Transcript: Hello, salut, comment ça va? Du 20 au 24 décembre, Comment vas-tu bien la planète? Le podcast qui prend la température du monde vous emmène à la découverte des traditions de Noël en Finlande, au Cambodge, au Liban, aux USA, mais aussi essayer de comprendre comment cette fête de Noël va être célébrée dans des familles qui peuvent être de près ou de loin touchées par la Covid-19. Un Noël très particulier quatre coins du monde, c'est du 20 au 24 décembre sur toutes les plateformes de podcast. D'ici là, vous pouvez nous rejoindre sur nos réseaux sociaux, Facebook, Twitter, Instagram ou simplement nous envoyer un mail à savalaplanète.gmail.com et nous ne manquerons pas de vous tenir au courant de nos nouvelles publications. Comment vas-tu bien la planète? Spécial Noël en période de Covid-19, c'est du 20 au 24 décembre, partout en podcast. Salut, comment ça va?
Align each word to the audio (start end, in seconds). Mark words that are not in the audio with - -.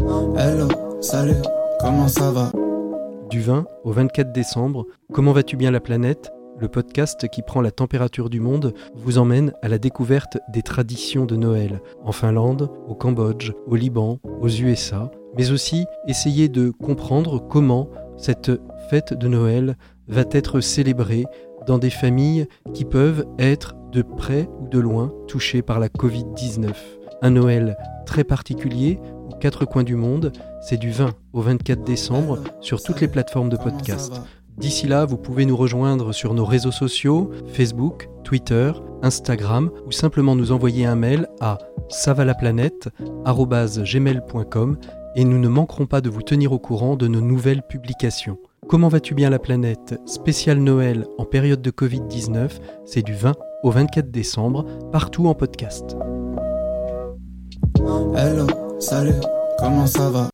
Hello, 0.00 0.66
salut, 1.02 1.42
comment 1.78 2.08
ça 2.08 2.30
va? 2.30 2.50
Du 3.28 3.40
20 3.40 3.66
au 3.84 3.92
24 3.92 4.32
décembre, 4.32 4.86
Comment 5.12 5.32
vas-tu 5.32 5.56
bien 5.58 5.70
la 5.70 5.80
planète? 5.80 6.30
Le 6.58 6.68
podcast 6.68 7.28
qui 7.28 7.42
prend 7.42 7.60
la 7.60 7.70
température 7.70 8.30
du 8.30 8.40
monde 8.40 8.72
vous 8.94 9.18
emmène 9.18 9.52
à 9.60 9.68
la 9.68 9.76
découverte 9.78 10.38
des 10.54 10.62
traditions 10.62 11.26
de 11.26 11.36
Noël 11.36 11.82
en 12.02 12.12
Finlande, 12.12 12.70
au 12.88 12.94
Cambodge, 12.94 13.52
au 13.66 13.76
Liban, 13.76 14.20
aux 14.40 14.48
USA, 14.48 15.10
mais 15.36 15.50
aussi 15.50 15.84
essayer 16.08 16.48
de 16.48 16.70
comprendre 16.70 17.38
comment 17.38 17.90
cette 18.16 18.52
fête 18.88 19.12
de 19.12 19.28
Noël 19.28 19.76
va 20.08 20.24
être 20.30 20.60
célébrée 20.60 21.26
dans 21.66 21.78
des 21.78 21.90
familles 21.90 22.46
qui 22.72 22.86
peuvent 22.86 23.26
être 23.38 23.74
de 23.92 24.00
près 24.00 24.48
ou 24.60 24.68
de 24.68 24.78
loin 24.78 25.12
touchées 25.28 25.60
par 25.60 25.78
la 25.78 25.88
Covid-19. 25.88 26.70
Un 27.20 27.30
Noël 27.30 27.76
très 28.06 28.24
particulier 28.24 28.98
quatre 29.40 29.64
coins 29.64 29.82
du 29.82 29.96
monde, 29.96 30.30
c'est 30.60 30.76
du 30.76 30.90
20 30.90 31.14
au 31.32 31.40
24 31.40 31.82
décembre 31.82 32.38
sur 32.60 32.82
toutes 32.82 33.00
les 33.00 33.08
plateformes 33.08 33.48
de 33.48 33.56
podcast. 33.56 34.20
D'ici 34.58 34.86
là, 34.86 35.06
vous 35.06 35.16
pouvez 35.16 35.46
nous 35.46 35.56
rejoindre 35.56 36.12
sur 36.12 36.34
nos 36.34 36.44
réseaux 36.44 36.70
sociaux, 36.70 37.30
Facebook, 37.52 38.10
Twitter, 38.22 38.70
Instagram 39.02 39.70
ou 39.86 39.92
simplement 39.92 40.36
nous 40.36 40.52
envoyer 40.52 40.84
un 40.84 40.96
mail 40.96 41.26
à 41.40 41.56
savalaplanète.gmail.com 41.88 44.76
et 45.16 45.24
nous 45.24 45.38
ne 45.38 45.48
manquerons 45.48 45.86
pas 45.86 46.00
de 46.00 46.08
vous 46.10 46.22
tenir 46.22 46.52
au 46.52 46.58
courant 46.58 46.96
de 46.96 47.08
nos 47.08 47.22
nouvelles 47.22 47.62
publications. 47.62 48.38
Comment 48.68 48.88
vas-tu 48.88 49.14
bien 49.14 49.30
la 49.30 49.38
planète? 49.38 49.98
Spécial 50.06 50.58
Noël 50.58 51.06
en 51.18 51.24
période 51.24 51.62
de 51.62 51.70
Covid-19, 51.70 52.50
c'est 52.84 53.02
du 53.02 53.14
20 53.14 53.34
au 53.62 53.70
24 53.70 54.10
décembre, 54.10 54.66
partout 54.92 55.26
en 55.26 55.34
podcast. 55.34 55.96
Salut, 58.80 59.20
comment 59.58 59.86
ça 59.86 60.08
va? 60.08 60.30